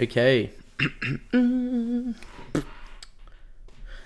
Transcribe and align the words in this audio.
Okay. 0.00 0.52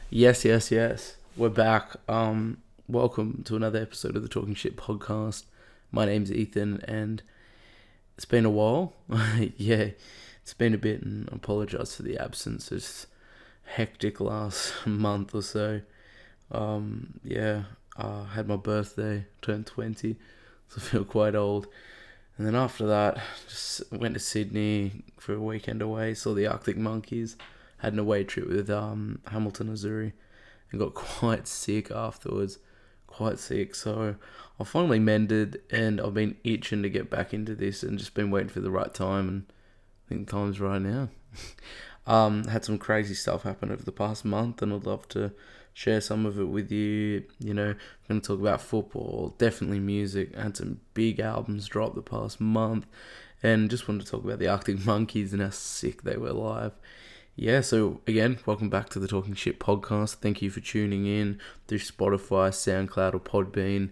yes, 0.09 0.43
yes, 0.43 0.71
yes. 0.71 1.17
We're 1.37 1.51
back. 1.51 1.97
Um, 2.09 2.63
welcome 2.89 3.43
to 3.45 3.57
another 3.57 3.83
episode 3.83 4.17
of 4.17 4.23
the 4.23 4.29
Talking 4.29 4.55
Shit 4.55 4.79
podcast. 4.79 5.45
My 5.91 6.07
name's 6.07 6.33
Ethan, 6.33 6.81
and 6.89 7.23
it's 8.17 8.25
been 8.25 8.47
a 8.47 8.51
while. 8.51 8.95
yeah, 9.59 9.91
it's 10.41 10.55
been 10.55 10.73
a 10.73 10.79
bit, 10.79 11.03
and 11.03 11.29
I 11.31 11.37
apologize 11.37 11.95
for 11.95 12.05
the 12.05 12.17
absence. 12.17 12.73
It's 12.73 13.07
hectic 13.65 14.19
last 14.19 14.73
month 14.87 15.35
or 15.35 15.43
so. 15.43 15.83
Um, 16.51 17.21
yeah, 17.23 17.65
I 17.99 18.29
had 18.33 18.49
my 18.49 18.57
birthday, 18.57 19.27
turned 19.43 19.67
20, 19.67 20.17
so 20.71 20.77
I 20.79 20.81
feel 20.81 21.05
quite 21.05 21.35
old. 21.35 21.67
And 22.37 22.47
then 22.47 22.55
after 22.55 22.87
that, 22.87 23.19
just 23.49 23.83
went 23.93 24.15
to 24.15 24.21
Sydney 24.21 25.05
for 25.19 25.35
a 25.35 25.41
weekend 25.41 25.83
away, 25.83 26.15
saw 26.15 26.33
the 26.33 26.47
Arctic 26.47 26.77
Monkeys, 26.77 27.37
had 27.79 27.93
an 27.93 27.99
away 27.99 28.25
trip 28.25 28.49
with 28.49 28.71
um, 28.71 29.21
Hamilton 29.29 29.69
Azzurri, 29.69 30.13
and 30.71 30.81
got 30.81 30.95
quite 30.95 31.47
sick 31.47 31.91
afterwards. 31.91 32.59
Quite 33.07 33.39
sick. 33.39 33.75
So 33.75 34.17
I 34.59 34.65
finally 34.65 34.99
mended, 34.99 35.61
and 35.71 36.01
I've 36.01 36.15
been 36.15 36.37
itching 36.45 36.83
to 36.83 36.89
get 36.89 37.11
back 37.11 37.35
into 37.35 37.55
this, 37.55 37.83
and 37.83 37.99
just 37.99 38.15
been 38.15 38.31
waiting 38.31 38.49
for 38.49 38.61
the 38.61 38.71
right 38.71 38.93
time, 38.93 39.29
and 39.29 39.45
I 40.07 40.09
think 40.09 40.27
the 40.27 40.33
time's 40.33 40.61
right 40.61 40.81
now. 40.81 41.11
um, 42.07 42.45
had 42.45 42.65
some 42.65 42.79
crazy 42.79 43.15
stuff 43.15 43.43
happen 43.43 43.71
over 43.71 43.83
the 43.83 43.93
past 43.93 44.25
month, 44.25 44.63
and 44.63 44.73
I'd 44.73 44.87
love 44.87 45.07
to 45.11 45.33
share 45.73 46.01
some 46.01 46.27
of 46.27 46.39
it 46.39 46.45
with 46.45 46.71
you. 46.71 47.25
You 47.39 47.55
know, 47.55 47.71
I'm 47.71 48.09
going 48.09 48.21
to 48.21 48.27
talk 48.27 48.41
about 48.41 48.61
football, 48.61 49.35
definitely 49.39 49.81
music. 49.81 50.35
Had 50.35 50.57
some 50.57 50.81
big 50.95 51.21
albums 51.21 51.69
drop 51.69 51.95
the 51.95 52.03
past 52.03 52.41
month, 52.41 52.87
and 53.43 53.71
just 53.71 53.89
wanted 53.89 54.05
to 54.05 54.11
talk 54.11 54.25
about 54.25 54.39
the 54.39 54.49
Arctic 54.49 54.85
Monkeys 54.87 55.33
and 55.33 55.43
how 55.43 55.51
sick 55.51 56.03
they 56.03 56.17
were 56.17 56.33
live. 56.33 56.73
Yeah, 57.35 57.63
so 57.63 58.03
again, 58.07 58.39
welcome 58.45 58.69
back 58.69 58.91
to 58.91 58.99
the 58.99 59.09
Talking 59.09 59.35
Shit 59.35 59.59
podcast. 59.59 60.17
Thank 60.17 60.43
you 60.43 60.51
for 60.51 60.61
tuning 60.61 61.07
in 61.07 61.41
through 61.67 61.79
Spotify, 61.79 62.51
SoundCloud, 62.51 63.15
or 63.15 63.21
Podbean. 63.21 63.91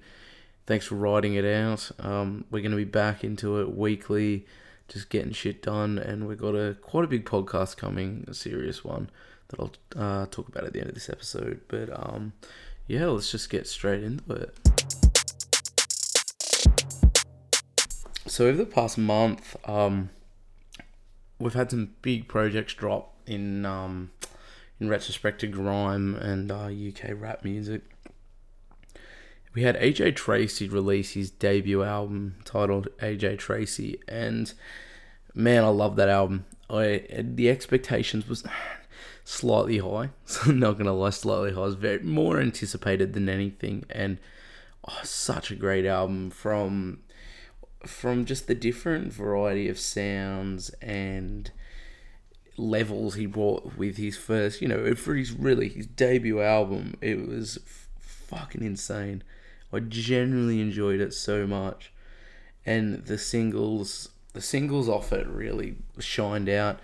Thanks 0.66 0.86
for 0.86 0.96
writing 0.96 1.34
it 1.34 1.46
out. 1.46 1.90
Um, 1.98 2.44
we're 2.50 2.60
going 2.60 2.70
to 2.72 2.76
be 2.76 2.84
back 2.84 3.24
into 3.24 3.58
it 3.60 3.74
weekly, 3.74 4.46
just 4.88 5.08
getting 5.08 5.32
shit 5.32 5.62
done, 5.62 5.98
and 5.98 6.28
we've 6.28 6.38
got 6.38 6.54
a 6.54 6.76
quite 6.82 7.04
a 7.04 7.08
big 7.08 7.24
podcast 7.24 7.78
coming, 7.78 8.26
a 8.28 8.34
serious 8.34 8.84
one 8.84 9.10
that 9.50 9.60
I'll 9.60 9.72
uh, 9.96 10.26
talk 10.30 10.48
about 10.48 10.64
at 10.64 10.72
the 10.72 10.80
end 10.80 10.88
of 10.88 10.94
this 10.94 11.10
episode. 11.10 11.60
But 11.68 11.90
um, 11.92 12.32
yeah, 12.86 13.06
let's 13.06 13.30
just 13.30 13.50
get 13.50 13.66
straight 13.66 14.02
into 14.02 14.32
it. 14.32 14.54
So 18.26 18.46
over 18.46 18.58
the 18.58 18.66
past 18.66 18.96
month, 18.96 19.56
um, 19.68 20.10
we've 21.38 21.54
had 21.54 21.70
some 21.70 21.94
big 22.00 22.28
projects 22.28 22.74
drop 22.74 23.14
in 23.26 23.66
um, 23.66 24.12
in 24.78 24.88
retrospect 24.88 25.40
to 25.40 25.46
grime 25.46 26.14
and 26.14 26.50
uh, 26.50 26.66
UK 26.66 27.10
rap 27.14 27.44
music. 27.44 27.82
We 29.52 29.62
had 29.62 29.76
AJ 29.80 30.14
Tracey 30.14 30.68
release 30.68 31.12
his 31.12 31.30
debut 31.30 31.82
album 31.82 32.36
titled 32.44 32.88
AJ 32.98 33.38
Tracey, 33.38 34.00
and 34.06 34.52
man, 35.34 35.64
I 35.64 35.68
love 35.68 35.96
that 35.96 36.08
album. 36.08 36.46
I 36.68 37.04
the 37.18 37.50
expectations 37.50 38.28
was 38.28 38.44
slightly 39.24 39.78
high. 39.78 40.10
So 40.26 40.50
not 40.50 40.78
gonna 40.78 40.92
lie, 40.92 41.10
slightly 41.10 41.52
high. 41.52 41.66
It's 41.66 41.74
very 41.74 42.00
more 42.00 42.40
anticipated 42.40 43.12
than 43.12 43.28
anything, 43.28 43.84
and 43.90 44.18
oh, 44.88 45.00
such 45.02 45.50
a 45.50 45.56
great 45.56 45.86
album 45.86 46.30
from 46.30 47.00
from 47.86 48.24
just 48.24 48.46
the 48.46 48.54
different 48.54 49.12
variety 49.12 49.68
of 49.68 49.78
sounds 49.78 50.68
and 50.82 51.50
levels 52.56 53.14
he 53.14 53.26
brought 53.26 53.76
with 53.76 53.96
his 53.96 54.16
first, 54.16 54.60
you 54.60 54.68
know, 54.68 54.94
for 54.94 55.14
his 55.14 55.32
really 55.32 55.68
his 55.68 55.86
debut 55.86 56.40
album. 56.40 56.94
It 57.00 57.26
was 57.26 57.58
f- 57.58 57.88
fucking 58.00 58.62
insane. 58.62 59.22
I 59.72 59.80
genuinely 59.80 60.60
enjoyed 60.60 61.00
it 61.00 61.14
so 61.14 61.46
much, 61.46 61.92
and 62.66 63.04
the 63.06 63.18
singles, 63.18 64.10
the 64.32 64.42
singles 64.42 64.88
off 64.88 65.12
it 65.12 65.26
really 65.26 65.76
shined 65.98 66.48
out. 66.48 66.80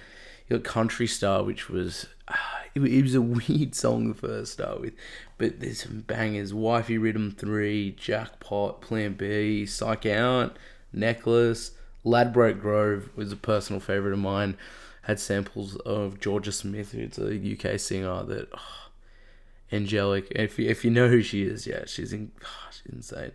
You 0.49 0.59
got 0.59 0.65
Country 0.65 1.07
Star, 1.07 1.43
which 1.43 1.69
was 1.69 2.07
it, 2.75 2.81
it 2.81 3.03
was 3.03 3.15
a 3.15 3.23
weird 3.49 3.75
song 3.75 4.09
to 4.09 4.15
first 4.15 4.53
start 4.55 4.81
with, 4.81 4.95
but 5.39 5.61
there's 5.61 5.83
some 5.83 6.01
bangers. 6.01 6.55
Wifey 6.55 6.99
Rhythm 6.99 7.31
3, 7.31 7.93
Jackpot, 7.93 8.81
Plan 8.81 9.15
B, 9.15 9.67
Psych 9.67 10.07
Out, 10.07 10.57
Necklace, 10.93 11.73
Ladbroke 12.05 12.61
Grove 12.61 13.11
was 13.17 13.33
a 13.33 13.37
personal 13.37 13.81
favourite 13.81 14.13
of 14.13 14.21
mine. 14.21 14.57
Had 15.03 15.21
samples 15.21 15.77
of 15.77 16.19
Jorja 16.19 16.53
Smith, 16.53 16.93
who's 16.93 17.19
a 17.19 17.37
UK 17.37 17.79
singer 17.79 18.25
that. 18.25 18.49
Oh, 18.53 18.59
angelic. 19.73 20.29
If 20.31 20.59
you, 20.59 20.69
if 20.69 20.85
you 20.85 20.91
know 20.91 21.09
who 21.09 21.23
she 21.23 21.43
is, 21.43 21.67
yeah, 21.67 21.85
she's 21.87 22.13
in, 22.13 22.31
oh, 22.45 22.69
she's 22.71 22.93
insane. 22.93 23.33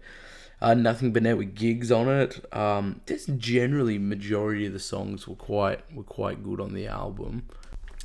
Uh, 0.61 0.75
Nothing 0.75 1.11
but 1.11 1.23
net 1.23 1.37
with 1.37 1.55
Giggs 1.55 1.91
on 1.91 2.07
it. 2.07 2.45
Um, 2.55 3.01
just 3.07 3.37
generally 3.37 3.97
majority 3.97 4.67
of 4.67 4.73
the 4.73 4.79
songs 4.79 5.27
were 5.27 5.35
quite 5.35 5.79
were 5.93 6.03
quite 6.03 6.43
good 6.43 6.61
on 6.61 6.73
the 6.73 6.87
album 6.87 7.47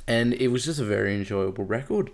and 0.07 0.33
it 0.33 0.47
was 0.47 0.65
just 0.65 0.79
a 0.79 0.85
very 0.85 1.13
enjoyable 1.13 1.65
record. 1.65 2.11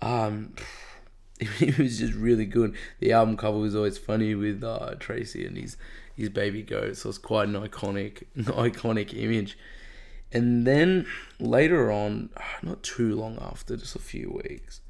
Um, 0.00 0.54
it, 1.40 1.78
was 1.78 1.98
just 1.98 2.14
really 2.14 2.46
good. 2.46 2.74
The 3.00 3.12
album 3.12 3.36
cover 3.36 3.58
was 3.58 3.74
always 3.74 3.98
funny 3.98 4.34
with 4.34 4.62
uh, 4.62 4.94
Tracey 4.98 5.44
and 5.44 5.56
his 5.56 5.76
his 6.16 6.28
baby 6.28 6.62
goat, 6.62 6.96
so 6.96 7.08
it's 7.08 7.18
quite 7.18 7.48
an 7.48 7.54
iconic 7.54 8.22
an 8.36 8.44
iconic 8.44 9.20
image. 9.20 9.58
And 10.30 10.66
then 10.66 11.06
later 11.40 11.90
on, 11.90 12.30
not 12.62 12.82
too 12.82 13.16
long 13.16 13.38
after, 13.40 13.76
just 13.76 13.96
a 13.96 14.00
few 14.00 14.40
weeks, 14.44 14.80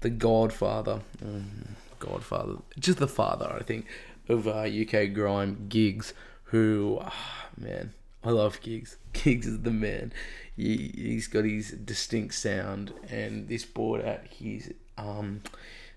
the 0.00 0.10
Godfather, 0.10 1.00
um, 1.22 1.76
Godfather, 1.98 2.58
just 2.78 2.98
the 2.98 3.08
father, 3.08 3.52
I 3.58 3.64
think, 3.64 3.86
of 4.28 4.48
uh, 4.48 4.62
UK 4.62 5.12
grime 5.12 5.66
Giggs 5.68 6.14
who, 6.44 6.98
oh, 7.02 7.12
man, 7.56 7.92
I 8.22 8.30
love 8.30 8.60
Giggs. 8.60 8.96
Giggs 9.12 9.46
is 9.46 9.62
the 9.62 9.70
man 9.70 10.12
he, 10.56 10.92
he's 10.94 11.26
got 11.26 11.44
his 11.44 11.70
distinct 11.70 12.34
sound, 12.34 12.92
and 13.10 13.48
this 13.48 13.64
brought 13.64 14.04
out 14.04 14.20
his 14.28 14.72
um, 14.96 15.42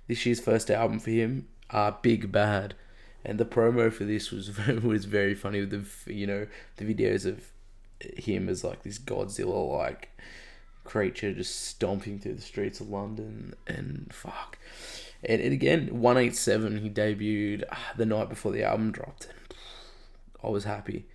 this 0.08 0.26
year's 0.26 0.40
first 0.40 0.72
album 0.72 1.00
for 1.00 1.12
him, 1.12 1.48
uh, 1.70 1.92
Big 2.02 2.32
Bad, 2.32 2.74
and 3.24 3.40
the 3.40 3.46
promo 3.46 3.92
for 3.92 4.04
this 4.04 4.32
was 4.32 4.58
was 4.84 5.06
very 5.06 5.36
funny 5.36 5.60
with 5.62 5.70
the 5.72 6.14
you 6.14 6.26
know 6.26 6.48
the 6.78 6.86
videos 6.86 7.26
of 7.26 7.52
him 8.00 8.50
as 8.50 8.64
like 8.64 8.84
this 8.84 9.00
Godzilla 9.00 9.78
like 9.78 10.10
creature 10.84 11.34
just 11.34 11.66
stomping 11.66 12.18
through 12.18 12.36
the 12.36 12.42
streets 12.42 12.80
of 12.80 12.90
London 12.90 13.54
and 13.68 14.10
fuck. 14.12 14.58
And, 15.24 15.42
and 15.42 15.54
again, 15.54 16.00
187 16.00 16.78
he 16.78 16.90
debuted 16.90 17.64
uh, 17.72 17.76
the 17.96 18.06
night 18.06 18.30
before 18.30 18.52
the 18.52 18.64
album 18.64 18.92
dropped 18.92 19.28
I 20.44 20.50
was 20.50 20.66
happy 20.66 21.06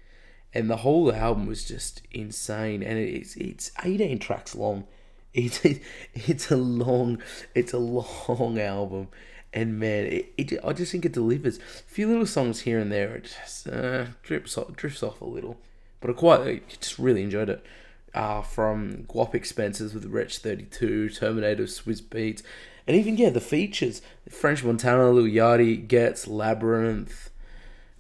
and 0.55 0.69
the 0.69 0.79
whole 0.79 1.13
album 1.13 1.47
was 1.47 1.65
just 1.65 2.03
insane. 2.11 2.83
And 2.83 2.99
it's 2.99 3.37
it's 3.37 3.73
eighteen 3.85 4.19
tracks 4.19 4.55
long. 4.55 4.87
It's 5.35 5.65
it's 6.13 6.51
a 6.51 6.59
long 6.59 7.23
it's 7.55 7.73
a 7.73 7.79
long 7.79 8.59
album, 8.59 9.09
and 9.55 9.81
man, 9.81 10.05
it, 10.05 10.33
it 10.37 10.59
I 10.63 10.75
just 10.75 10.93
think 10.93 11.07
it 11.07 11.13
delivers. 11.13 11.57
A 11.57 11.61
few 11.87 12.07
little 12.07 12.27
songs 12.27 12.61
here 12.61 12.79
and 12.79 12.93
there, 12.93 13.15
it 13.15 13.35
just 13.41 13.67
uh, 13.67 14.09
drifts 14.23 14.59
off, 14.59 14.77
drifts 14.77 15.03
off 15.03 15.23
a 15.23 15.25
little, 15.25 15.57
but 16.03 16.11
I 16.11 16.13
quite 16.13 16.41
I 16.41 16.61
just 16.69 16.99
really 16.99 17.23
enjoyed 17.23 17.49
it. 17.49 17.65
Uh, 18.13 18.43
from 18.43 19.05
Guap 19.05 19.35
Expenses 19.35 19.95
with 19.95 20.05
Wretch 20.05 20.37
32, 20.37 21.09
Terminator 21.09 21.63
Swizz 21.63 22.03
Beatz, 22.03 22.43
and 22.87 22.97
even, 22.97 23.17
yeah, 23.17 23.31
the 23.31 23.41
features. 23.41 24.03
French 24.29 24.65
Montana, 24.65 25.11
Lil 25.11 25.25
Yachty, 25.25 25.87
Ghetts, 25.87 26.27
Labrinth, 26.27 27.29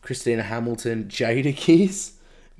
Christina 0.00 0.42
Hamilton, 0.42 1.04
Jadakiss 1.04 2.12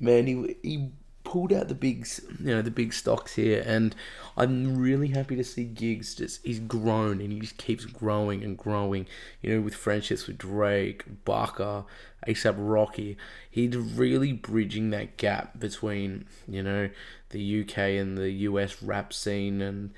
man, 0.03 0.27
he 0.27 0.55
he 0.61 0.89
pulled 1.23 1.53
out 1.53 1.69
the 1.69 1.73
big, 1.73 2.05
you 2.39 2.47
know, 2.47 2.61
the 2.61 2.69
big 2.69 2.93
stocks 2.93 3.35
here, 3.35 3.63
and 3.65 3.95
I'm 4.35 4.77
really 4.77 5.09
happy 5.09 5.35
to 5.35 5.43
see 5.43 5.63
Giggs 5.63 6.15
just 6.15 6.45
he's 6.45 6.59
grown 6.59 7.21
and 7.21 7.31
he 7.31 7.39
just 7.39 7.57
keeps 7.57 7.85
growing 7.85 8.43
and 8.43 8.57
growing. 8.57 9.07
You 9.41 9.55
know, 9.55 9.61
with 9.61 9.75
friendships 9.75 10.27
with 10.27 10.37
Drake, 10.37 11.05
Barker, 11.25 11.85
ASAP 12.27 12.55
Rocky, 12.57 13.17
he's 13.49 13.75
really 13.75 14.33
bridging 14.33 14.89
that 14.91 15.17
gap 15.17 15.59
between 15.59 16.25
you 16.47 16.61
know 16.61 16.89
the 17.29 17.61
UK 17.61 17.77
and 17.77 18.17
the 18.17 18.31
US 18.31 18.83
rap 18.83 19.13
scene, 19.13 19.61
and 19.61 19.91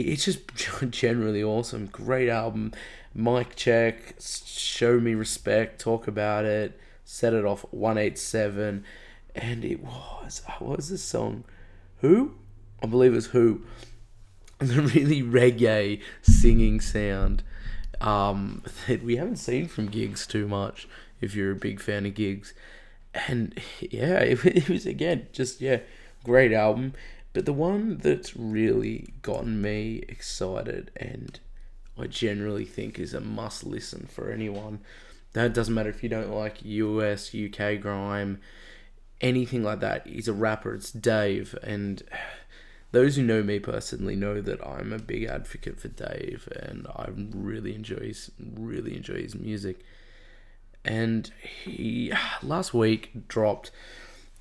it's 0.00 0.24
just 0.24 0.40
generally 0.90 1.42
awesome. 1.42 1.86
Great 1.86 2.28
album, 2.28 2.72
mic 3.14 3.56
check, 3.56 4.16
show 4.20 4.98
me 5.00 5.14
respect, 5.14 5.80
talk 5.80 6.08
about 6.08 6.44
it, 6.44 6.78
set 7.04 7.32
it 7.32 7.44
off 7.44 7.64
one 7.70 7.98
eight 7.98 8.18
seven 8.18 8.84
and 9.34 9.64
it 9.64 9.82
was 9.82 10.42
what 10.58 10.76
was 10.76 10.88
the 10.88 10.98
song? 10.98 11.44
Who? 12.00 12.34
I 12.82 12.86
believe 12.86 13.12
it 13.12 13.16
was 13.16 13.26
Who. 13.28 13.62
The 14.60 14.80
really 14.80 15.20
reggae 15.20 16.00
singing 16.22 16.80
sound 16.80 17.42
um, 18.00 18.62
that 18.86 19.02
we 19.02 19.16
haven't 19.16 19.36
seen 19.36 19.66
from 19.66 19.88
Giggs 19.88 20.26
too 20.26 20.46
much. 20.46 20.88
If 21.20 21.34
you're 21.34 21.50
a 21.50 21.56
big 21.56 21.80
fan 21.80 22.06
of 22.06 22.14
Giggs. 22.14 22.54
and 23.28 23.58
yeah, 23.80 24.20
it, 24.20 24.44
it 24.46 24.68
was 24.68 24.86
again 24.86 25.26
just 25.32 25.60
yeah 25.60 25.80
great 26.22 26.52
album. 26.52 26.94
But 27.34 27.46
the 27.46 27.52
one 27.52 27.98
that's 27.98 28.36
really 28.36 29.12
gotten 29.20 29.60
me 29.60 30.04
excited 30.08 30.90
and 30.96 31.38
I 31.98 32.06
generally 32.06 32.64
think 32.64 32.98
is 32.98 33.12
a 33.12 33.20
must 33.20 33.64
listen 33.64 34.06
for 34.06 34.30
anyone. 34.30 34.80
That 35.32 35.52
doesn't 35.52 35.74
matter 35.74 35.90
if 35.90 36.02
you 36.02 36.08
don't 36.08 36.32
like 36.32 36.64
US, 36.64 37.34
UK 37.34 37.80
grime, 37.80 38.40
anything 39.20 39.64
like 39.64 39.80
that. 39.80 40.06
He's 40.06 40.28
a 40.28 40.32
rapper, 40.32 40.74
it's 40.74 40.92
Dave. 40.92 41.58
And 41.60 42.04
those 42.92 43.16
who 43.16 43.24
know 43.24 43.42
me 43.42 43.58
personally 43.58 44.14
know 44.14 44.40
that 44.40 44.64
I'm 44.64 44.92
a 44.92 44.98
big 44.98 45.24
advocate 45.24 45.80
for 45.80 45.88
Dave 45.88 46.48
and 46.54 46.86
I 46.86 47.08
really 47.14 47.74
enjoy 47.74 48.06
his, 48.06 48.30
really 48.38 48.96
enjoy 48.96 49.22
his 49.22 49.34
music. 49.34 49.80
And 50.84 51.32
he 51.64 52.12
last 52.44 52.72
week 52.72 53.26
dropped 53.26 53.72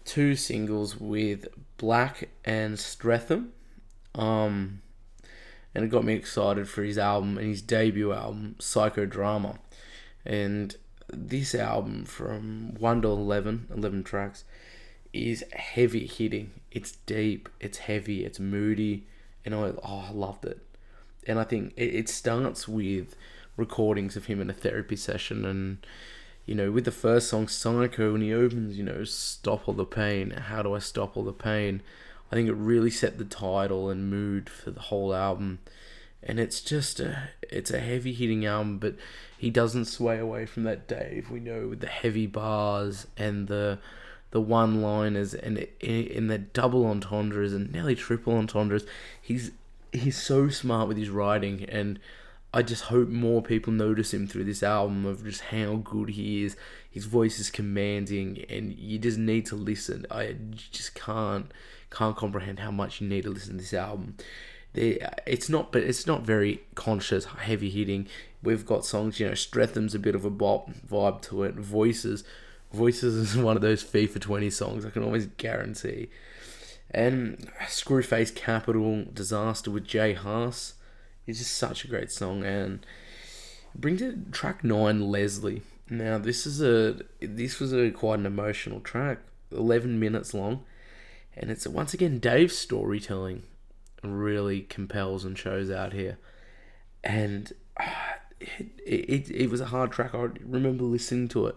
two 0.06 0.36
singles 0.36 1.00
with 1.00 1.48
Black 1.78 2.30
and 2.46 2.80
Streatham. 2.80 3.54
Um, 4.16 4.82
and 5.76 5.86
it 5.86 5.90
got 5.90 6.04
me 6.04 6.14
excited 6.14 6.70
for 6.70 6.84
his 6.84 6.98
album 6.98 7.38
and 7.38 7.48
his 7.48 7.62
debut 7.62 8.14
album, 8.14 8.56
Psychodrama. 8.60 9.58
And 10.26 10.76
this 11.12 11.56
album, 11.56 12.06
from 12.06 12.76
1 12.76 13.02
to 13.02 13.08
11, 13.08 13.68
11 13.76 14.04
tracks, 14.04 14.44
is 15.12 15.44
heavy 15.54 16.08
hitting. 16.08 16.52
It's 16.72 16.94
deep, 17.06 17.50
it's 17.60 17.80
heavy, 17.80 18.26
it's 18.26 18.40
moody, 18.40 19.08
and 19.46 19.54
I, 19.54 19.74
oh, 19.84 20.06
I 20.10 20.12
loved 20.12 20.46
it. 20.46 20.60
And 21.28 21.40
I 21.40 21.44
think 21.44 21.74
it, 21.76 21.96
it 21.96 22.10
starts 22.10 22.68
with 22.68 23.16
recordings 23.58 24.16
of 24.16 24.26
him 24.26 24.42
in 24.42 24.50
a 24.50 24.54
therapy 24.54 24.96
session 24.96 25.46
and 25.46 25.86
you 26.46 26.56
know, 26.56 26.72
with 26.72 26.86
the 26.86 26.92
first 26.92 27.30
song, 27.30 27.48
Psycho, 27.48 28.12
when 28.12 28.22
he 28.22 28.34
opens, 28.34 28.78
you 28.78 28.84
know, 28.84 29.04
Stop 29.04 29.68
All 29.68 29.74
the 29.74 29.86
Pain, 29.86 30.32
How 30.32 30.62
Do 30.62 30.76
I 30.76 30.80
Stop 30.80 31.16
All 31.16 31.24
the 31.24 31.32
Pain? 31.32 31.82
I 32.32 32.36
think 32.36 32.50
it 32.50 32.54
really 32.54 32.90
set 32.90 33.18
the 33.18 33.26
title 33.26 33.90
and 33.90 34.10
mood 34.10 34.50
for 34.50 34.72
the 34.72 34.82
whole 34.82 35.14
album. 35.14 35.60
And 36.22 36.40
it's 36.40 36.62
just 36.62 37.00
a, 37.00 37.30
it's 37.42 37.72
a 37.72 37.80
heavy 37.80 38.14
hitting 38.14 38.46
album, 38.46 38.80
but 38.80 38.96
he 39.38 39.50
doesn't 39.50 39.86
sway 39.86 40.20
away 40.20 40.46
from 40.46 40.64
that 40.64 40.88
Dave. 40.88 41.30
We 41.30 41.40
know 41.40 41.68
with 41.68 41.80
the 41.80 41.88
heavy 41.88 42.28
bars 42.28 43.08
and 43.18 43.48
the 43.48 43.80
the 44.32 44.42
one 44.42 44.82
liners 44.82 45.36
and 45.36 45.68
in 45.80 46.26
the 46.26 46.40
double 46.40 46.88
entendres 46.88 47.54
and 47.54 47.72
nearly 47.72 47.94
triple 47.94 48.34
entendres. 48.36 48.84
He's 49.22 49.52
he's 49.92 50.18
so 50.20 50.50
smart 50.50 50.88
with 50.88 50.98
his 50.98 51.10
writing 51.10 51.66
and 51.66 52.00
I 52.56 52.62
just 52.62 52.84
hope 52.84 53.10
more 53.10 53.42
people 53.42 53.74
notice 53.74 54.14
him 54.14 54.28
through 54.28 54.44
this 54.44 54.62
album 54.62 55.06
of 55.06 55.24
just 55.24 55.42
how 55.42 55.78
good 55.78 56.10
he 56.10 56.46
is. 56.46 56.56
His 56.90 57.06
voice 57.06 57.40
is 57.40 57.50
commanding, 57.50 58.46
and 58.48 58.72
you 58.74 59.00
just 59.00 59.18
need 59.18 59.48
to 59.48 59.56
listen. 59.56 60.06
I 60.12 60.36
just 60.72 60.94
can't 60.94 61.52
can't 61.90 62.16
comprehend 62.16 62.60
how 62.60 62.72
much 62.72 63.02
you 63.02 63.08
need 63.08 63.24
to 63.24 63.30
listen 63.30 63.54
to 63.54 63.64
this 63.64 63.74
album. 63.74 64.18
It's 64.76 65.50
not, 65.50 65.72
but 65.72 65.84
it's 65.84 66.08
not 66.08 66.24
very 66.24 66.62
conscious, 66.76 67.26
heavy 67.26 67.70
hitting. 67.70 68.08
We've 68.42 68.66
got 68.66 68.86
songs, 68.86 69.20
you 69.20 69.28
know, 69.28 69.36
Streatham's 69.36 69.96
a 69.96 70.00
bit 70.00 70.16
of 70.16 70.26
a 70.26 70.30
bop 70.30 70.70
vibe 70.88 71.22
to 71.24 71.44
it. 71.44 71.56
Voices, 71.56 72.24
Voices 72.74 73.16
is 73.16 73.38
one 73.38 73.56
of 73.56 73.62
those 73.62 73.84
FIFA 73.84 74.20
20 74.20 74.50
songs 74.50 74.86
I 74.86 74.90
can 74.90 75.04
always 75.04 75.28
guarantee. 75.38 76.10
And 76.90 77.50
Screwface 77.68 78.34
Capital 78.34 79.06
Disaster 79.14 79.70
with 79.70 79.86
J 79.86 80.14
Hus 80.14 80.74
it's 81.26 81.40
just 81.40 81.56
such 81.56 81.84
a 81.84 81.88
great 81.88 82.12
song 82.12 82.44
and 82.44 82.86
brings 83.76 84.02
it 84.02 84.32
track 84.32 84.64
nine 84.64 85.10
Lesley. 85.10 85.62
Now 85.90 86.18
this 86.18 86.46
is 86.46 86.62
a 86.62 87.02
this 87.22 87.60
was 87.60 87.74
a 87.74 87.92
quite 87.92 88.20
an 88.20 88.26
emotional 88.26 88.80
track, 88.80 89.20
eleven 89.52 90.00
minutes 90.00 90.34
long, 90.34 90.64
and 91.36 91.52
it's 91.52 91.68
once 91.68 91.94
again 91.94 92.20
Dave's 92.20 92.58
storytelling 92.58 93.44
really 94.02 94.62
compels 94.62 95.24
and 95.24 95.38
shows 95.38 95.70
out 95.72 95.94
here, 95.94 96.18
and 97.04 97.54
uh, 97.78 97.86
it, 98.40 98.72
it 98.86 99.32
it 99.32 99.50
was 99.50 99.62
a 99.62 99.68
hard 99.68 99.92
track. 99.92 100.14
I 100.14 100.30
remember 100.46 100.84
listening 100.84 101.28
to 101.30 101.48
it 101.48 101.56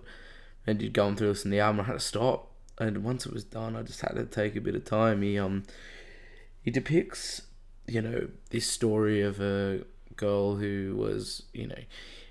and 0.66 0.78
did 0.78 0.92
going 0.92 1.16
through 1.16 1.28
this 1.28 1.44
in 1.44 1.50
the 1.50 1.60
album. 1.60 1.80
I 1.80 1.84
had 1.84 1.92
to 1.94 2.00
stop, 2.00 2.52
and 2.78 3.04
once 3.04 3.26
it 3.26 3.32
was 3.32 3.44
done, 3.44 3.76
I 3.76 3.82
just 3.82 4.00
had 4.00 4.16
to 4.16 4.24
take 4.24 4.56
a 4.56 4.60
bit 4.60 4.74
of 4.74 4.84
time. 4.84 5.22
He 5.22 5.38
um 5.38 5.64
he 6.62 6.70
depicts 6.70 7.42
you 7.86 8.02
know, 8.02 8.28
this 8.50 8.68
story 8.68 9.22
of 9.22 9.40
a 9.40 9.82
girl 10.16 10.56
who 10.56 10.94
was, 10.96 11.42
you 11.52 11.66
know, 11.66 11.78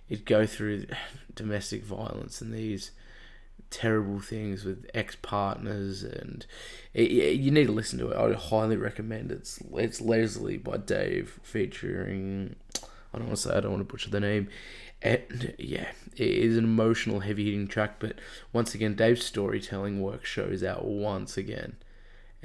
it'd 0.10 0.26
go 0.26 0.46
through 0.46 0.86
domestic 1.36 1.84
violence 1.84 2.42
and 2.42 2.54
these 2.54 2.92
terrible 3.70 4.20
things 4.20 4.64
with 4.64 4.90
ex 4.94 5.16
partners, 5.16 6.04
and 6.04 6.46
it, 6.94 7.12
it, 7.12 7.40
you 7.40 7.52
need 7.52 7.68
to 7.68 7.74
listen 7.74 8.00
to 8.00 8.10
it. 8.10 8.16
I 8.16 8.26
would 8.26 8.36
highly 8.36 8.78
recommend 8.78 9.32
it. 9.32 9.40
It's 9.40 9.60
it's 9.74 10.02
Lesley 10.02 10.58
by 10.58 10.78
Dave 10.78 11.40
featuring. 11.44 12.56
I 13.14 13.18
don't 13.18 13.28
want 13.28 13.38
to 13.40 13.50
say 13.50 13.56
I 13.56 13.62
don't 13.62 13.72
want 13.72 13.88
to 13.88 13.92
butcher 13.92 14.10
the 14.10 14.20
name. 14.20 14.50
And 15.02 15.56
yeah, 15.58 15.92
it 16.18 16.28
is 16.28 16.58
an 16.58 16.64
emotional, 16.64 17.22
heavy 17.22 17.46
hitting 17.46 17.68
track, 17.68 17.96
but 18.00 18.20
once 18.52 18.74
again, 18.74 18.96
Dave's 18.96 19.24
storytelling 19.24 20.02
work 20.02 20.26
shows 20.26 20.64
out 20.64 20.84
once 20.84 21.38
again 21.38 21.76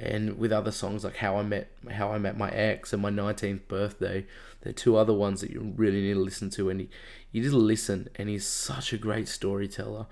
and 0.01 0.37
with 0.37 0.51
other 0.51 0.71
songs 0.71 1.03
like 1.03 1.17
How 1.17 1.37
I 1.37 1.43
Met 1.43 1.69
How 1.91 2.11
I 2.11 2.17
Met 2.17 2.37
My 2.37 2.49
Ex 2.49 2.91
and 2.91 3.01
My 3.01 3.11
19th 3.11 3.67
Birthday. 3.67 4.25
They're 4.61 4.73
two 4.73 4.97
other 4.97 5.13
ones 5.13 5.41
that 5.41 5.51
you 5.51 5.73
really 5.75 6.01
need 6.01 6.13
to 6.13 6.19
listen 6.19 6.49
to, 6.51 6.69
and 6.69 6.81
he, 6.81 6.89
you 7.31 7.43
just 7.43 7.55
listen, 7.55 8.09
and 8.15 8.27
he's 8.27 8.45
such 8.45 8.93
a 8.93 8.97
great 8.97 9.27
storyteller. 9.27 10.07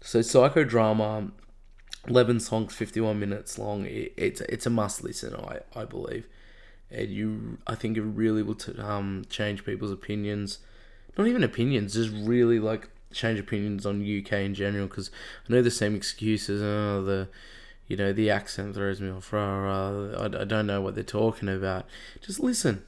So 0.00 0.20
Psychodrama, 0.20 1.32
11 2.08 2.40
songs, 2.40 2.74
51 2.74 3.18
minutes 3.20 3.58
long. 3.58 3.84
It, 3.84 4.14
it's 4.16 4.40
it's 4.42 4.66
a 4.66 4.70
must 4.70 5.04
listen, 5.04 5.34
I 5.34 5.60
I 5.74 5.84
believe, 5.84 6.26
and 6.90 7.10
you 7.10 7.58
I 7.66 7.74
think 7.74 7.98
it 7.98 8.02
really 8.02 8.42
will 8.42 8.54
t- 8.54 8.78
um 8.78 9.24
change 9.28 9.64
people's 9.64 9.92
opinions, 9.92 10.60
not 11.18 11.26
even 11.26 11.44
opinions, 11.44 11.92
just 11.92 12.10
really 12.10 12.58
like 12.58 12.88
change 13.12 13.38
opinions 13.38 13.84
on 13.84 14.00
UK 14.00 14.32
in 14.32 14.54
general. 14.54 14.86
Because 14.86 15.10
I 15.48 15.52
know 15.52 15.62
the 15.62 15.70
same 15.70 15.94
excuses. 15.94 16.62
Oh, 16.62 17.02
the 17.02 17.28
you 17.86 17.96
know, 17.96 18.12
the 18.12 18.30
accent 18.30 18.74
throws 18.74 19.00
me 19.00 19.10
off. 19.10 19.32
I, 19.32 20.28
don't 20.28 20.66
know 20.66 20.80
what 20.80 20.94
they're 20.94 21.04
talking 21.04 21.48
about. 21.48 21.86
Just 22.20 22.40
listen. 22.40 22.84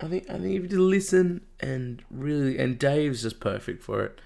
I 0.00 0.08
think 0.08 0.28
I 0.28 0.34
think 0.34 0.54
if 0.56 0.62
you 0.62 0.68
just 0.68 0.78
listen 0.78 1.40
and 1.58 2.02
really 2.10 2.58
and 2.58 2.78
Dave's 2.78 3.22
just 3.22 3.40
perfect 3.40 3.82
for 3.82 4.04
it. 4.04 4.20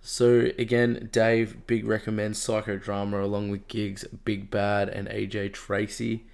So 0.00 0.50
again, 0.58 1.08
Dave 1.12 1.66
big 1.66 1.86
recommends 1.86 2.44
Psychodrama 2.44 3.22
along 3.22 3.50
with 3.50 3.68
Giggs 3.68 4.04
Big 4.24 4.50
Bad, 4.50 4.88
and 4.88 5.08
AJ 5.08 5.52
Tracey. 5.52 6.24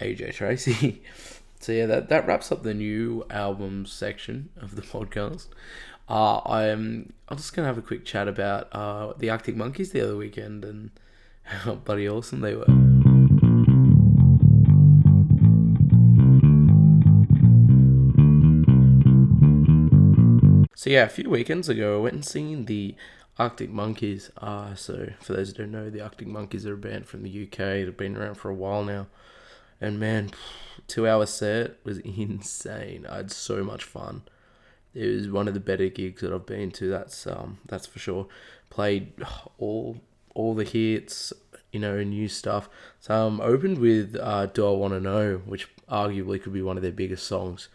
AJ 0.00 0.34
Tracey. 0.34 1.02
so 1.60 1.72
yeah, 1.72 1.86
that 1.86 2.08
that 2.08 2.26
wraps 2.26 2.50
up 2.50 2.62
the 2.62 2.74
new 2.74 3.26
album 3.30 3.84
section 3.84 4.48
of 4.56 4.76
the 4.76 4.82
podcast. 4.82 5.48
Uh, 6.08 6.40
I'm 6.46 7.12
I'm 7.28 7.36
just 7.36 7.54
gonna 7.54 7.68
have 7.68 7.78
a 7.78 7.82
quick 7.82 8.04
chat 8.04 8.28
about 8.28 8.68
uh, 8.72 9.12
the 9.18 9.28
Arctic 9.28 9.56
Monkeys 9.56 9.92
the 9.92 10.00
other 10.00 10.16
weekend 10.16 10.64
and 10.64 10.90
how 11.42 11.74
bloody 11.74 12.08
awesome 12.08 12.40
they 12.40 12.54
were. 12.54 12.66
So 20.80 20.88
yeah, 20.88 21.04
a 21.04 21.08
few 21.10 21.28
weekends 21.28 21.68
ago, 21.68 21.98
I 21.98 22.00
went 22.00 22.14
and 22.14 22.24
seen 22.24 22.64
the 22.64 22.94
Arctic 23.38 23.68
Monkeys. 23.68 24.30
Uh, 24.38 24.74
so 24.74 25.10
for 25.20 25.34
those 25.34 25.48
who 25.48 25.58
don't 25.58 25.72
know, 25.72 25.90
the 25.90 26.00
Arctic 26.00 26.26
Monkeys 26.26 26.66
are 26.66 26.72
a 26.72 26.78
band 26.78 27.06
from 27.06 27.22
the 27.22 27.42
UK. 27.42 27.58
They've 27.58 27.94
been 27.94 28.16
around 28.16 28.36
for 28.36 28.48
a 28.48 28.54
while 28.54 28.82
now, 28.82 29.06
and 29.78 30.00
man, 30.00 30.30
two 30.86 31.06
hour 31.06 31.26
set 31.26 31.76
was 31.84 31.98
insane. 32.04 33.04
I 33.06 33.16
had 33.16 33.30
so 33.30 33.62
much 33.62 33.84
fun. 33.84 34.22
It 34.94 35.06
was 35.06 35.30
one 35.30 35.48
of 35.48 35.54
the 35.54 35.60
better 35.60 35.88
gigs 35.88 36.22
that 36.22 36.32
I've 36.32 36.46
been 36.46 36.70
to. 36.70 36.88
That's 36.88 37.26
um, 37.26 37.58
that's 37.66 37.86
for 37.86 37.98
sure. 37.98 38.26
Played 38.70 39.12
all 39.58 40.00
all 40.34 40.54
the 40.54 40.64
hits, 40.64 41.32
you 41.72 41.80
know, 41.80 42.02
new 42.02 42.28
stuff. 42.28 42.68
So 43.00 43.14
um, 43.14 43.40
opened 43.40 43.78
with 43.78 44.16
uh, 44.20 44.46
"Do 44.46 44.66
I 44.66 44.70
Want 44.72 44.94
to 44.94 45.00
Know," 45.00 45.42
which 45.44 45.68
arguably 45.88 46.42
could 46.42 46.52
be 46.52 46.62
one 46.62 46.76
of 46.76 46.82
their 46.82 46.92
biggest 46.92 47.26
songs, 47.26 47.68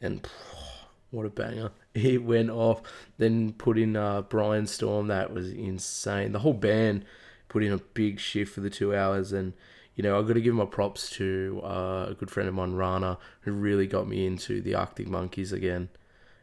and 0.00 0.26
what 1.10 1.26
a 1.26 1.30
banger! 1.30 1.70
It 1.94 2.24
went 2.24 2.50
off. 2.50 2.82
Then 3.18 3.52
put 3.52 3.78
in 3.78 3.94
uh, 3.94 4.22
Brianstorm. 4.22 5.06
That 5.06 5.32
was 5.32 5.52
insane. 5.52 6.32
The 6.32 6.40
whole 6.40 6.52
band 6.52 7.04
put 7.48 7.62
in 7.62 7.72
a 7.72 7.78
big 7.78 8.18
shift 8.18 8.52
for 8.52 8.60
the 8.60 8.68
two 8.68 8.92
hours, 8.92 9.32
and 9.32 9.52
you 9.94 10.02
know 10.02 10.18
I've 10.18 10.26
got 10.26 10.32
to 10.32 10.40
give 10.40 10.56
my 10.56 10.64
props 10.64 11.08
to 11.10 11.60
uh, 11.62 12.06
a 12.10 12.14
good 12.14 12.32
friend 12.32 12.48
of 12.48 12.54
mine, 12.56 12.72
Rana, 12.72 13.16
who 13.42 13.52
really 13.52 13.86
got 13.86 14.08
me 14.08 14.26
into 14.26 14.60
the 14.60 14.74
Arctic 14.74 15.06
Monkeys 15.06 15.52
again, 15.52 15.88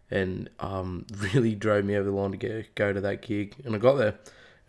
and 0.09 0.49
um, 0.61 1.05
really 1.33 1.53
drove 1.53 1.83
me 1.83 1.97
over 1.97 2.09
the 2.09 2.15
line 2.15 2.31
to 2.31 2.37
go 2.37 2.63
go 2.75 2.93
to 2.93 3.01
that 3.01 3.21
gig, 3.21 3.55
and 3.65 3.75
I 3.75 3.77
got 3.77 3.95
there. 3.95 4.15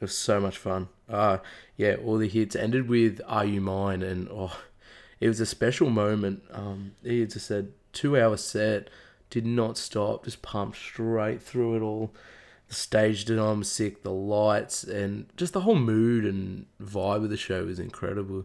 It 0.02 0.06
was 0.06 0.18
so 0.18 0.40
much 0.40 0.58
fun. 0.58 0.88
Uh, 1.08 1.38
yeah, 1.76 1.94
all 1.94 2.18
the 2.18 2.26
hits 2.28 2.56
ended 2.56 2.88
with 2.88 3.20
"Are 3.24 3.44
You 3.44 3.60
Mine," 3.60 4.02
and 4.02 4.28
oh, 4.32 4.60
it 5.20 5.28
was 5.28 5.38
a 5.38 5.46
special 5.46 5.90
moment. 5.90 6.42
Um, 6.50 6.96
he 7.04 7.24
just 7.24 7.46
said 7.46 7.72
two 7.92 8.20
hour 8.20 8.36
set, 8.36 8.90
did 9.30 9.46
not 9.46 9.78
stop, 9.78 10.24
just 10.24 10.42
pumped 10.42 10.76
straight 10.76 11.40
through 11.40 11.76
it 11.76 11.82
all. 11.82 12.12
The 12.66 12.74
stage 12.74 13.24
design 13.26 13.62
sick, 13.62 14.02
the 14.02 14.10
lights, 14.10 14.82
and 14.82 15.26
just 15.36 15.52
the 15.52 15.60
whole 15.60 15.76
mood 15.76 16.24
and 16.24 16.66
vibe 16.82 17.22
of 17.22 17.30
the 17.30 17.36
show 17.36 17.64
was 17.66 17.78
incredible. 17.78 18.44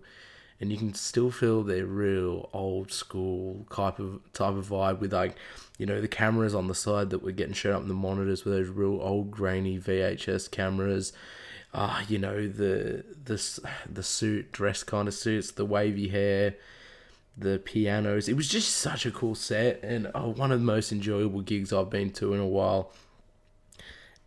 and 0.60 0.72
you 0.72 0.78
can 0.78 0.94
still 0.94 1.32
feel 1.32 1.64
their 1.64 1.86
real 1.88 2.50
old 2.54 2.92
school 2.92 3.66
type 3.72 3.98
of 4.00 4.22
type 4.34 4.56
of 4.56 4.68
vibe 4.68 5.00
with 5.00 5.14
like 5.14 5.36
you 5.80 5.86
know 5.88 6.02
the 6.02 6.08
cameras 6.08 6.54
on 6.56 6.68
the 6.68 6.76
side 6.76 7.10
that 7.10 7.24
were 7.24 7.32
getting 7.32 7.54
shown 7.54 7.74
up 7.74 7.82
in 7.82 7.88
the 7.88 7.94
monitors 7.94 8.46
with 8.46 8.54
those 8.54 8.70
real 8.70 9.00
old 9.02 9.32
grainy 9.32 9.80
VHS 9.80 10.52
cameras. 10.52 11.14
Ah, 11.74 12.00
uh, 12.00 12.06
you 12.08 12.18
know 12.18 12.48
the 12.48 13.04
the 13.26 13.70
the 13.92 14.04
suit 14.04 14.52
dress 14.52 14.84
kind 14.84 15.08
of 15.08 15.14
suits, 15.14 15.52
the 15.52 15.66
wavy 15.66 16.08
hair, 16.10 16.56
the 17.38 17.60
pianos. 17.60 18.28
It 18.28 18.36
was 18.36 18.48
just 18.48 18.76
such 18.76 19.06
a 19.06 19.12
cool 19.12 19.36
set 19.36 19.84
and 19.84 20.10
oh, 20.16 20.30
one 20.30 20.52
of 20.52 20.60
the 20.60 20.66
most 20.66 20.92
enjoyable 20.92 21.42
gigs 21.42 21.74
I've 21.74 21.90
been 21.90 22.12
to 22.14 22.34
in 22.34 22.40
a 22.40 22.48
while. 22.48 22.92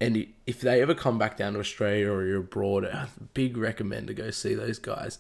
And 0.03 0.27
if 0.47 0.61
they 0.63 0.81
ever 0.81 0.95
come 0.95 1.19
back 1.19 1.37
down 1.37 1.53
to 1.55 1.59
Australia 1.59 2.11
or 2.11 2.25
you're 2.25 2.41
abroad, 2.41 2.89
big 3.35 3.57
recommend 3.57 4.07
to 4.07 4.15
go 4.15 4.31
see 4.31 4.55
those 4.55 4.79
guys 4.79 5.19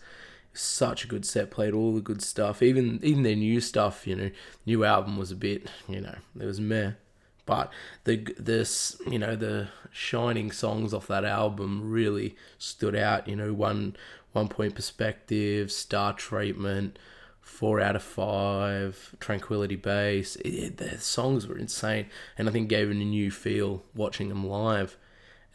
such 0.52 1.04
a 1.04 1.08
good 1.08 1.24
set, 1.24 1.50
played 1.50 1.74
all 1.74 1.94
the 1.94 2.00
good 2.00 2.22
stuff. 2.22 2.62
Even 2.62 3.00
even 3.02 3.22
their 3.22 3.36
new 3.36 3.60
stuff, 3.60 4.06
you 4.06 4.16
know, 4.16 4.30
new 4.66 4.84
album 4.84 5.16
was 5.16 5.30
a 5.30 5.36
bit, 5.36 5.68
you 5.88 6.00
know, 6.00 6.16
it 6.38 6.44
was 6.44 6.60
meh. 6.60 6.92
But 7.50 7.72
the 8.04 8.18
this 8.38 8.96
you 9.10 9.18
know 9.18 9.34
the 9.34 9.70
shining 9.90 10.52
songs 10.52 10.94
off 10.94 11.08
that 11.08 11.24
album 11.24 11.90
really 11.90 12.36
stood 12.58 12.94
out. 12.94 13.26
You 13.26 13.34
know, 13.34 13.52
one 13.52 13.96
one 14.30 14.46
point 14.46 14.76
perspective, 14.76 15.72
star 15.72 16.12
treatment, 16.12 16.96
four 17.40 17.80
out 17.80 17.96
of 17.96 18.04
five, 18.04 19.16
tranquility 19.18 19.74
base. 19.74 20.36
It, 20.36 20.76
the 20.76 21.00
songs 21.00 21.48
were 21.48 21.58
insane, 21.58 22.06
and 22.38 22.48
I 22.48 22.52
think 22.52 22.68
gave 22.68 22.88
it 22.88 22.92
a 22.92 23.04
new 23.04 23.32
feel 23.32 23.82
watching 23.96 24.28
them 24.28 24.46
live, 24.46 24.96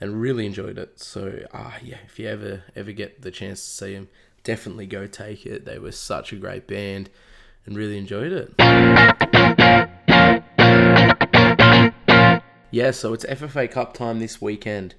and 0.01 0.19
really 0.19 0.45
enjoyed 0.45 0.77
it. 0.77 0.99
So 0.99 1.45
ah 1.53 1.77
yeah, 1.81 1.99
if 2.05 2.19
you 2.19 2.27
ever 2.27 2.63
ever 2.75 2.91
get 2.91 3.21
the 3.21 3.31
chance 3.31 3.63
to 3.63 3.69
see 3.69 3.93
them 3.93 4.09
definitely 4.43 4.85
go 4.85 5.07
take 5.07 5.45
it. 5.45 5.63
They 5.63 5.79
were 5.79 5.93
such 5.93 6.33
a 6.33 6.35
great 6.35 6.67
band 6.67 7.09
and 7.65 7.77
really 7.77 7.97
enjoyed 7.97 8.33
it. 8.33 9.14
Yeah, 12.75 12.91
so 12.91 13.13
it's 13.13 13.23
FFA 13.23 13.71
Cup 13.71 13.93
time 13.93 14.19
this 14.19 14.41
weekend. 14.41 14.95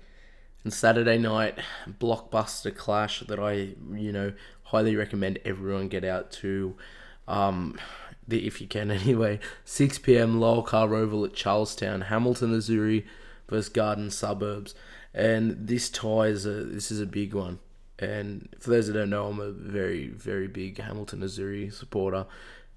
And 0.65 0.73
Saturday 0.73 1.19
night, 1.19 1.59
blockbuster 1.87 2.75
clash 2.75 3.21
that 3.21 3.39
I, 3.39 3.75
you 3.93 4.13
know, 4.13 4.33
highly 4.63 4.97
recommend 4.97 5.41
everyone 5.45 5.89
get 5.89 6.03
out 6.03 6.31
to. 6.41 6.75
Um, 7.29 7.79
the, 8.27 8.47
if 8.47 8.63
you 8.63 8.67
can 8.67 8.91
anyway, 9.03 9.41
6 9.67 9.99
p.m. 9.99 10.41
Lowell 10.41 10.63
Car 10.63 10.95
Oval 10.95 11.27
at 11.27 11.35
Charlestown, 11.35 12.01
Hamilton, 12.01 12.59
Azzurri 12.59 13.05
versus 13.47 13.69
Garden 13.69 14.11
Suburbs. 14.11 14.75
And 15.13 15.69
this 15.69 15.91
tie 15.91 16.29
is 16.29 16.47
a, 16.47 16.65
this 16.65 16.91
is 16.91 17.03
a 17.03 17.07
big 17.07 17.35
one. 17.35 17.59
And 17.99 18.49
for 18.59 18.71
those 18.71 18.87
that 18.87 18.95
don't 18.95 19.11
know, 19.11 19.27
I'm 19.27 19.39
a 19.39 19.51
very, 19.51 20.09
very 20.09 20.49
big 20.49 20.79
Hamilton 20.81 21.21
Azzurri 21.21 21.71
supporter. 21.71 22.25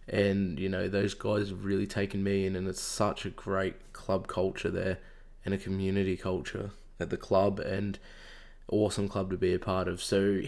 And, 0.10 0.60
you 0.60 0.70
know, 0.70 0.88
those 0.88 1.14
guys 1.14 1.50
have 1.50 1.66
really 1.66 1.86
taken 1.86 2.24
me 2.24 2.46
in, 2.46 2.56
and 2.56 2.68
it's 2.68 2.82
such 2.82 3.26
a 3.26 3.30
great 3.30 3.94
club 3.94 4.28
culture 4.28 4.72
there 4.72 4.98
and 5.46 5.54
a 5.54 5.58
community 5.58 6.18
culture 6.18 6.72
at 7.00 7.10
the 7.10 7.18
club, 7.18 7.60
and 7.60 8.00
awesome 8.68 9.08
club 9.08 9.30
to 9.30 9.38
be 9.38 9.54
a 9.54 9.60
part 9.60 9.88
of. 9.88 10.02
So, 10.02 10.42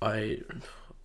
I 0.00 0.38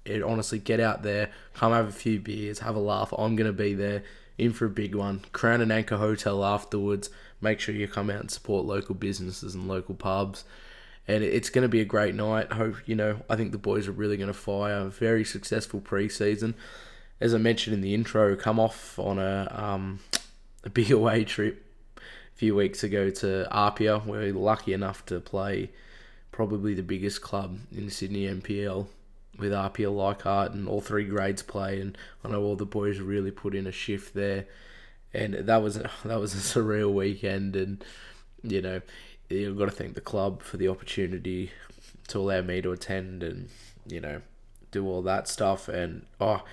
it, 0.05 0.21
honestly 0.21 0.59
get 0.59 0.79
out 0.79 1.03
there, 1.03 1.31
come 1.53 1.71
have 1.71 1.87
a 1.87 1.91
few 1.91 2.19
beers, 2.19 2.59
have 2.59 2.75
a 2.75 2.79
laugh. 2.79 3.13
I'm 3.17 3.35
going 3.35 3.47
to 3.47 3.53
be 3.53 3.73
there 3.73 4.03
in 4.37 4.53
for 4.53 4.65
a 4.65 4.69
big 4.69 4.95
one. 4.95 5.21
Crown 5.31 5.61
and 5.61 5.71
Anchor 5.71 5.97
Hotel 5.97 6.43
afterwards. 6.43 7.09
Make 7.41 7.59
sure 7.59 7.73
you 7.73 7.87
come 7.87 8.09
out 8.09 8.19
and 8.19 8.31
support 8.31 8.65
local 8.65 8.95
businesses 8.95 9.55
and 9.55 9.67
local 9.67 9.95
pubs 9.95 10.43
and 11.07 11.23
it's 11.23 11.49
going 11.49 11.63
to 11.63 11.69
be 11.69 11.81
a 11.81 11.85
great 11.85 12.15
night. 12.15 12.51
Hope 12.53 12.75
you 12.85 12.95
know. 12.95 13.19
I 13.29 13.35
think 13.35 13.51
the 13.51 13.57
boys 13.57 13.87
are 13.87 13.91
really 13.91 14.17
going 14.17 14.27
to 14.27 14.33
fire. 14.33 14.79
a 14.79 14.89
Very 14.89 15.25
successful 15.25 15.81
preseason, 15.81 16.53
as 17.23 17.33
I 17.33 17.37
mentioned 17.37 17.73
in 17.73 17.81
the 17.81 17.93
intro. 17.93 18.35
Come 18.35 18.59
off 18.59 18.99
on 18.99 19.17
a 19.17 19.49
um, 19.55 19.99
a 20.63 20.69
big 20.79 20.91
away 20.91 21.23
trip 21.23 21.65
a 21.97 22.01
few 22.35 22.53
weeks 22.53 22.83
ago 22.83 23.09
to 23.09 23.47
Apia. 23.49 23.99
We 23.99 24.17
are 24.17 24.33
lucky 24.33 24.73
enough 24.73 25.05
to 25.07 25.21
play 25.21 25.71
probably 26.31 26.73
the 26.73 26.83
biggest 26.83 27.21
club 27.21 27.59
in 27.71 27.89
Sydney 27.89 28.27
MPL 28.27 28.87
with 29.39 29.53
Apia 29.53 29.89
Leichhardt 29.89 30.51
and 30.51 30.67
all 30.67 30.81
three 30.81 31.05
grades 31.05 31.41
play. 31.41 31.79
And 31.79 31.97
I 32.25 32.29
know 32.29 32.43
all 32.43 32.57
the 32.57 32.65
boys 32.65 32.99
really 32.99 33.31
put 33.31 33.55
in 33.55 33.67
a 33.67 33.71
shift 33.71 34.13
there, 34.13 34.45
and 35.13 35.33
that 35.33 35.63
was 35.63 35.75
that 36.03 36.19
was 36.19 36.33
a 36.33 36.59
surreal 36.59 36.91
weekend. 36.91 37.55
And 37.55 37.83
you 38.43 38.61
know 38.61 38.81
you've 39.29 39.57
got 39.57 39.65
to 39.65 39.71
thank 39.71 39.95
the 39.95 40.01
club 40.01 40.43
for 40.43 40.57
the 40.57 40.67
opportunity 40.67 41.51
to 42.09 42.19
allow 42.19 42.41
me 42.41 42.61
to 42.61 42.73
attend 42.73 43.23
and 43.23 43.49
you 43.87 44.01
know 44.01 44.21
do 44.71 44.85
all 44.85 45.01
that 45.01 45.27
stuff 45.27 45.69
and 45.69 46.05
oh 46.19 46.43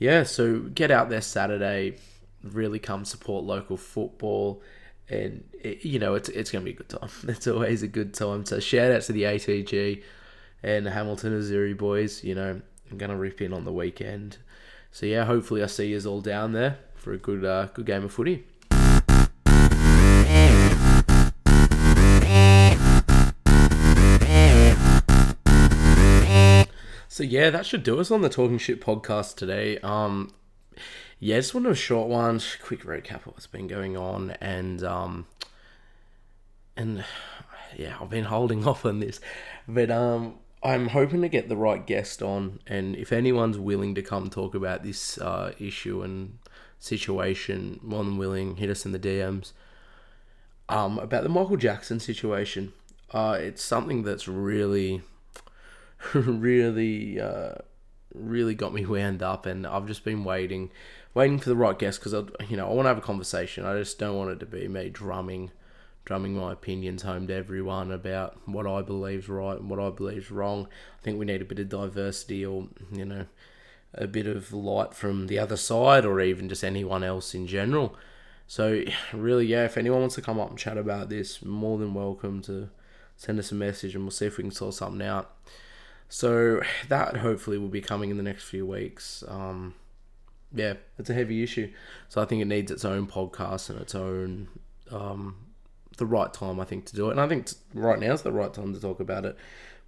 yeah 0.00 0.24
so 0.24 0.58
get 0.58 0.90
out 0.90 1.08
there 1.08 1.20
saturday 1.20 1.96
really 2.42 2.80
come 2.80 3.04
support 3.04 3.44
local 3.44 3.76
football 3.76 4.60
and 5.08 5.44
it, 5.52 5.84
you 5.84 6.00
know 6.00 6.14
it's 6.14 6.28
it's 6.30 6.50
gonna 6.50 6.64
be 6.64 6.72
a 6.72 6.74
good 6.74 6.88
time. 6.88 7.10
It's 7.28 7.46
always 7.46 7.84
a 7.84 7.88
good 7.88 8.12
time 8.12 8.44
so 8.44 8.58
shout 8.58 8.90
out 8.90 9.02
to 9.02 9.12
the 9.12 9.22
atg 9.22 10.02
and 10.62 10.86
hamilton 10.86 11.38
azzurri 11.38 11.76
boys 11.76 12.24
you 12.24 12.34
know 12.34 12.60
i'm 12.90 12.98
gonna 12.98 13.16
rip 13.16 13.40
in 13.40 13.52
on 13.52 13.64
the 13.64 13.72
weekend. 13.72 14.38
So 14.90 15.06
yeah 15.06 15.24
hopefully 15.24 15.62
i 15.62 15.66
see 15.66 15.88
you 15.88 16.00
all 16.08 16.20
down 16.20 16.52
there 16.52 16.78
for 16.96 17.12
a 17.12 17.18
good 17.18 17.44
uh, 17.44 17.66
good 17.66 17.86
game 17.86 18.04
of 18.04 18.12
footy 18.12 18.44
So 27.12 27.24
yeah, 27.24 27.50
that 27.50 27.66
should 27.66 27.82
do 27.82 27.98
us 27.98 28.12
on 28.12 28.22
the 28.22 28.28
Talking 28.28 28.58
Shit 28.58 28.80
podcast 28.80 29.34
today. 29.34 29.78
Um, 29.78 30.32
yeah, 31.18 31.38
just 31.38 31.54
wanted 31.54 31.72
a 31.72 31.74
short 31.74 32.08
one, 32.08 32.40
quick 32.62 32.84
recap 32.84 33.26
of 33.26 33.32
what's 33.32 33.48
been 33.48 33.66
going 33.66 33.96
on, 33.96 34.30
and 34.40 34.84
um, 34.84 35.26
and 36.76 37.04
yeah, 37.76 37.96
I've 38.00 38.10
been 38.10 38.26
holding 38.26 38.64
off 38.68 38.86
on 38.86 39.00
this, 39.00 39.18
but 39.66 39.90
um, 39.90 40.36
I'm 40.62 40.90
hoping 40.90 41.20
to 41.22 41.28
get 41.28 41.48
the 41.48 41.56
right 41.56 41.84
guest 41.84 42.22
on, 42.22 42.60
and 42.64 42.94
if 42.94 43.12
anyone's 43.12 43.58
willing 43.58 43.96
to 43.96 44.02
come 44.02 44.30
talk 44.30 44.54
about 44.54 44.84
this 44.84 45.18
uh, 45.18 45.52
issue 45.58 46.02
and 46.02 46.38
situation, 46.78 47.80
more 47.82 48.04
than 48.04 48.18
willing, 48.18 48.54
hit 48.54 48.70
us 48.70 48.86
in 48.86 48.92
the 48.92 49.00
DMs. 49.00 49.50
Um, 50.68 51.00
about 51.00 51.24
the 51.24 51.28
Michael 51.28 51.56
Jackson 51.56 51.98
situation, 51.98 52.72
uh, 53.10 53.36
it's 53.40 53.64
something 53.64 54.04
that's 54.04 54.28
really 54.28 55.02
really, 56.14 57.20
uh, 57.20 57.54
really 58.14 58.54
got 58.54 58.72
me 58.72 58.86
wound 58.86 59.22
up, 59.22 59.46
and 59.46 59.66
I've 59.66 59.86
just 59.86 60.04
been 60.04 60.24
waiting, 60.24 60.70
waiting 61.14 61.38
for 61.38 61.48
the 61.48 61.56
right 61.56 61.78
guest 61.78 62.00
because 62.00 62.14
I, 62.14 62.24
you 62.48 62.56
know, 62.56 62.68
I 62.68 62.72
want 62.72 62.84
to 62.84 62.88
have 62.90 62.98
a 62.98 63.02
conversation. 63.02 63.64
I 63.64 63.78
just 63.78 63.98
don't 63.98 64.16
want 64.16 64.30
it 64.30 64.40
to 64.40 64.46
be 64.46 64.66
me 64.68 64.88
drumming, 64.88 65.50
drumming 66.04 66.34
my 66.34 66.52
opinions 66.52 67.02
home 67.02 67.26
to 67.26 67.34
everyone 67.34 67.92
about 67.92 68.36
what 68.46 68.66
I 68.66 68.82
believe 68.82 69.20
is 69.20 69.28
right 69.28 69.58
and 69.58 69.68
what 69.68 69.80
I 69.80 69.90
believe 69.90 70.18
is 70.18 70.30
wrong. 70.30 70.68
I 70.98 71.02
think 71.02 71.18
we 71.18 71.26
need 71.26 71.42
a 71.42 71.46
bit 71.46 71.58
of 71.58 71.68
diversity, 71.68 72.44
or 72.44 72.68
you 72.92 73.04
know, 73.04 73.26
a 73.94 74.06
bit 74.06 74.26
of 74.26 74.52
light 74.52 74.94
from 74.94 75.26
the 75.26 75.38
other 75.38 75.56
side, 75.56 76.04
or 76.04 76.20
even 76.20 76.48
just 76.48 76.64
anyone 76.64 77.04
else 77.04 77.34
in 77.34 77.46
general. 77.46 77.96
So 78.46 78.82
really, 79.12 79.46
yeah, 79.46 79.64
if 79.64 79.76
anyone 79.76 80.00
wants 80.00 80.16
to 80.16 80.22
come 80.22 80.40
up 80.40 80.50
and 80.50 80.58
chat 80.58 80.78
about 80.78 81.08
this, 81.08 81.44
more 81.44 81.78
than 81.78 81.94
welcome 81.94 82.42
to 82.42 82.70
send 83.16 83.38
us 83.38 83.52
a 83.52 83.54
message, 83.54 83.94
and 83.94 84.04
we'll 84.04 84.10
see 84.10 84.26
if 84.26 84.38
we 84.38 84.44
can 84.44 84.50
sort 84.50 84.74
something 84.74 85.06
out. 85.06 85.36
So 86.10 86.60
that 86.88 87.16
hopefully 87.16 87.56
will 87.56 87.68
be 87.68 87.80
coming 87.80 88.10
in 88.10 88.18
the 88.18 88.22
next 88.22 88.44
few 88.44 88.66
weeks. 88.66 89.24
Um, 89.26 89.74
yeah, 90.52 90.74
it's 90.98 91.08
a 91.08 91.14
heavy 91.14 91.42
issue, 91.42 91.72
so 92.08 92.20
I 92.20 92.24
think 92.26 92.42
it 92.42 92.46
needs 92.46 92.70
its 92.70 92.84
own 92.84 93.06
podcast 93.06 93.70
and 93.70 93.80
its 93.80 93.94
own 93.94 94.48
um, 94.90 95.36
the 95.96 96.06
right 96.06 96.32
time 96.34 96.58
I 96.58 96.64
think 96.64 96.86
to 96.86 96.96
do 96.96 97.08
it. 97.08 97.12
And 97.12 97.20
I 97.20 97.28
think 97.28 97.48
right 97.72 97.98
now 97.98 98.12
is 98.12 98.22
the 98.22 98.32
right 98.32 98.52
time 98.52 98.74
to 98.74 98.80
talk 98.80 98.98
about 98.98 99.24
it. 99.24 99.36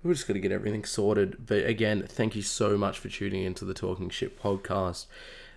We're 0.04 0.14
just 0.14 0.26
got 0.26 0.34
to 0.34 0.40
get 0.40 0.52
everything 0.52 0.84
sorted. 0.84 1.46
But 1.46 1.66
again, 1.66 2.04
thank 2.08 2.36
you 2.36 2.42
so 2.42 2.76
much 2.76 2.98
for 2.98 3.08
tuning 3.08 3.42
into 3.44 3.64
the 3.64 3.74
Talking 3.74 4.08
Shit 4.08 4.40
podcast. 4.40 5.06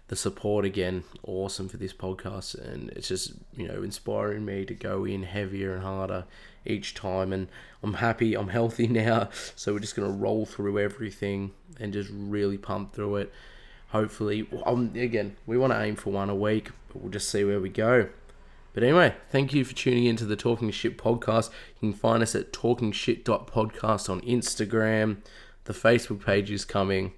The 0.07 0.15
support 0.15 0.65
again, 0.65 1.03
awesome 1.23 1.67
for 1.67 1.77
this 1.77 1.93
podcast, 1.93 2.53
and 2.55 2.89
it's 2.91 3.07
just 3.07 3.33
you 3.55 3.67
know 3.67 3.81
inspiring 3.81 4.45
me 4.45 4.63
to 4.65 4.73
go 4.75 5.03
in 5.03 5.23
heavier 5.23 5.73
and 5.73 5.83
harder 5.83 6.25
each 6.65 6.93
time. 6.93 7.33
And 7.33 7.47
I'm 7.81 7.95
happy, 7.95 8.35
I'm 8.35 8.49
healthy 8.49 8.87
now, 9.05 9.29
so 9.55 9.73
we're 9.73 9.79
just 9.79 9.95
gonna 9.95 10.09
roll 10.09 10.45
through 10.45 10.79
everything 10.79 11.53
and 11.79 11.91
just 11.91 12.11
really 12.13 12.57
pump 12.57 12.93
through 12.93 13.15
it. 13.17 13.33
Hopefully, 13.89 14.47
um, 14.65 14.91
again, 14.95 15.37
we 15.45 15.57
want 15.57 15.73
to 15.73 15.81
aim 15.81 15.95
for 15.95 16.11
one 16.11 16.29
a 16.29 16.35
week, 16.35 16.71
but 16.89 17.01
we'll 17.01 17.11
just 17.11 17.29
see 17.29 17.43
where 17.43 17.59
we 17.59 17.69
go. 17.69 18.09
But 18.75 18.83
anyway, 18.83 19.15
thank 19.29 19.53
you 19.53 19.63
for 19.63 19.73
tuning 19.73 20.03
into 20.03 20.25
the 20.25 20.35
Talking 20.35 20.69
Shit 20.69 20.97
podcast. 20.97 21.49
You 21.79 21.91
can 21.91 21.93
find 21.93 22.21
us 22.21 22.35
at 22.35 22.51
talkingshit.podcast 22.51 24.09
on 24.09 24.19
Instagram. 24.19 25.19
The 25.63 25.71
Facebook 25.71 26.25
page 26.25 26.51
is 26.51 26.65
coming. 26.65 27.13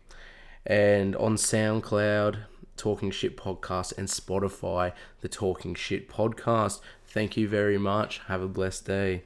And 0.68 1.16
on 1.16 1.36
SoundCloud, 1.36 2.44
Talking 2.78 3.12
Shit 3.12 3.36
Podcast, 3.36 3.98
and 3.98 4.08
Spotify, 4.08 4.94
the 5.22 5.28
Talking 5.28 5.76
Shit 5.76 6.10
Podcast. 6.10 6.80
Thank 7.06 7.36
you 7.36 7.48
very 7.48 7.78
much. 7.78 8.20
Have 8.28 8.42
a 8.42 8.48
blessed 8.48 8.86
day. 8.86 9.24